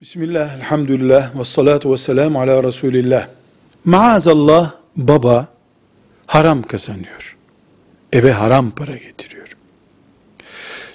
Bismillah, 0.00 0.56
elhamdülillah, 0.56 1.38
ve 1.38 1.44
salatu 1.44 1.92
ve 1.92 1.96
selamu 1.96 2.40
ala 2.40 2.62
Resulillah. 2.64 3.28
Maazallah 3.84 4.74
baba 4.96 5.48
haram 6.26 6.62
kazanıyor. 6.62 7.36
Eve 8.12 8.32
haram 8.32 8.70
para 8.70 8.96
getiriyor. 8.96 9.56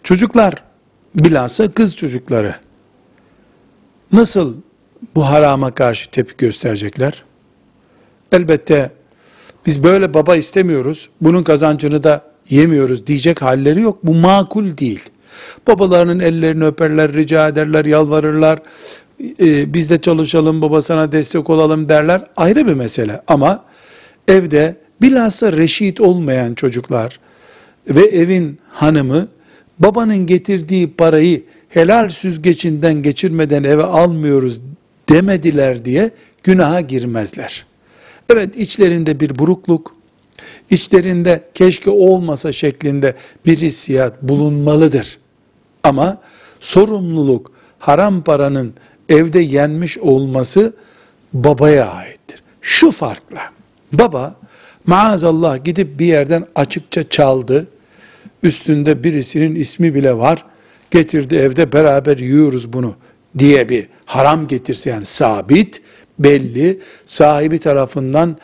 Çocuklar, 0.04 0.64
bilhassa 1.16 1.74
kız 1.74 1.96
çocukları 1.96 2.56
nasıl 4.12 4.56
bu 5.16 5.26
harama 5.26 5.76
karşı 5.76 6.12
tepki 6.12 6.38
gösterecekler? 6.38 7.24
Elbette 8.32 8.92
biz 9.66 9.84
böyle 9.84 10.14
baba 10.14 10.36
istemiyoruz, 10.36 11.10
bunun 11.22 11.44
kazancını 11.44 12.04
da 12.04 12.22
yemiyoruz 12.50 13.08
diyecek 13.08 13.42
halleri 13.42 13.82
yok. 13.82 14.06
Bu 14.06 14.14
makul 14.14 14.78
değil. 14.78 15.10
Babalarının 15.68 16.20
ellerini 16.20 16.66
öperler, 16.66 17.14
rica 17.14 17.48
ederler, 17.48 17.86
yalvarırlar. 17.86 18.60
Ee, 19.40 19.74
biz 19.74 19.90
de 19.90 20.02
çalışalım, 20.02 20.62
baba 20.62 20.82
sana 20.82 21.12
destek 21.12 21.50
olalım 21.50 21.90
derler. 21.90 22.22
Ayrı 22.36 22.68
bir 22.68 22.74
mesele. 22.74 23.22
Ama 23.28 23.64
evde 24.28 24.76
bilhassa 25.02 25.54
reşit 25.54 26.02
olmayan 26.02 26.54
çocuklar 26.54 27.20
ve 27.88 28.02
evin 28.02 28.60
hanımı 28.70 29.28
babanın 29.80 30.26
getirdiği 30.26 30.92
parayı 30.92 31.44
helal 31.70 32.10
süzgecinden 32.10 33.02
geçirmeden 33.02 33.64
eve 33.64 33.84
almıyoruz 33.84 34.62
demediler 35.10 35.86
diye 35.86 36.12
günaha 36.44 36.88
girmezler. 36.88 37.66
Evet 38.30 38.58
içlerinde 38.58 39.20
bir 39.20 39.40
burukluk, 39.40 39.96
içlerinde 40.70 41.44
keşke 41.54 41.90
olmasa 41.90 42.54
şeklinde 42.54 43.16
bir 43.46 43.58
hissiyat 43.58 44.22
bulunmalıdır. 44.22 45.18
Ama 45.84 46.18
sorumluluk 46.60 47.52
haram 47.80 48.22
paranın 48.22 48.74
evde 49.10 49.40
yenmiş 49.40 49.98
olması 49.98 50.74
babaya 51.34 51.88
aittir. 51.88 52.44
Şu 52.62 52.92
farkla 52.92 53.42
baba 53.92 54.36
maazallah 54.86 55.64
gidip 55.64 56.00
bir 56.00 56.06
yerden 56.06 56.46
açıkça 56.56 57.10
çaldı. 57.10 57.68
Üstünde 58.44 59.04
birisinin 59.04 59.56
ismi 59.56 59.96
bile 59.96 60.18
var. 60.18 60.46
Getirdi 60.92 61.36
evde 61.36 61.74
beraber 61.74 62.18
yiyoruz 62.18 62.74
bunu 62.74 62.96
diye 63.40 63.70
bir 63.70 63.88
haram 64.06 64.48
getirse 64.48 64.90
yani 64.90 65.06
sabit, 65.06 65.82
belli, 66.20 66.80
sahibi 67.06 67.60
tarafından 67.60 68.38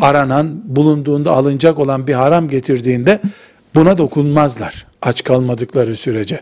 aranan, 0.00 0.62
bulunduğunda 0.64 1.32
alınacak 1.32 1.78
olan 1.78 2.06
bir 2.06 2.12
haram 2.12 2.48
getirdiğinde 2.48 3.20
buna 3.74 3.98
dokunmazlar 3.98 4.86
aç 5.06 5.24
kalmadıkları 5.24 5.96
sürece. 5.96 6.40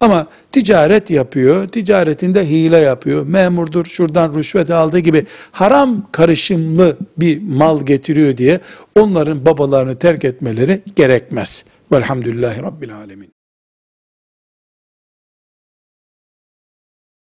Ama 0.00 0.26
ticaret 0.52 1.10
yapıyor, 1.10 1.66
ticaretinde 1.68 2.48
hile 2.48 2.78
yapıyor, 2.78 3.26
memurdur 3.26 3.86
şuradan 3.86 4.34
rüşvet 4.34 4.70
aldığı 4.70 4.98
gibi 4.98 5.26
haram 5.52 6.06
karışımlı 6.12 6.96
bir 7.18 7.42
mal 7.42 7.86
getiriyor 7.86 8.36
diye 8.36 8.60
onların 8.98 9.46
babalarını 9.46 9.98
terk 9.98 10.24
etmeleri 10.24 10.82
gerekmez. 10.96 11.64
Velhamdülillahi 11.92 12.62
Rabbil 12.62 12.96
Alemin. 12.96 13.43